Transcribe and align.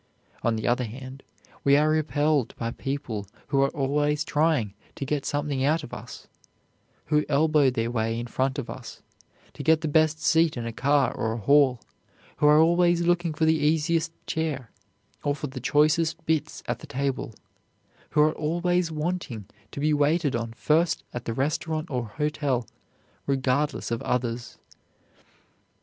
On 0.41 0.55
the 0.55 0.67
other 0.67 0.85
hand, 0.85 1.21
we 1.63 1.77
are 1.77 1.87
repelled 1.87 2.55
by 2.57 2.71
people 2.71 3.27
who 3.49 3.61
are 3.61 3.69
always 3.69 4.25
trying 4.25 4.73
to 4.95 5.05
get 5.05 5.27
something 5.27 5.63
out 5.63 5.83
of 5.83 5.93
us, 5.93 6.25
who 7.13 7.23
elbow 7.29 7.69
their 7.69 7.91
way 7.91 8.19
in 8.19 8.25
front 8.25 8.57
of 8.57 8.67
us, 8.67 9.03
to 9.53 9.61
get 9.61 9.81
the 9.81 9.87
best 9.87 10.19
seat 10.19 10.57
in 10.57 10.65
a 10.65 10.73
car 10.73 11.13
or 11.15 11.33
a 11.33 11.37
hall, 11.37 11.81
who 12.37 12.47
are 12.47 12.59
always 12.59 13.01
looking 13.01 13.31
for 13.31 13.45
the 13.45 13.53
easiest 13.53 14.11
chair, 14.25 14.71
or 15.21 15.35
for 15.35 15.45
the 15.45 15.59
choicest 15.61 16.25
bits 16.25 16.63
at 16.67 16.79
the 16.79 16.87
table, 16.87 17.35
who 18.09 18.21
are 18.21 18.33
always 18.33 18.91
wanting 18.91 19.45
to 19.71 19.79
be 19.79 19.93
waited 19.93 20.35
on 20.35 20.51
first 20.53 21.03
at 21.13 21.25
the 21.25 21.33
restaurant 21.35 21.91
or 21.91 22.07
hotel, 22.07 22.67
regardless 23.27 23.91
of 23.91 24.01
others. 24.01 24.57